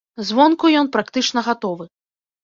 [0.27, 1.85] Звонку ён практычна гатовы.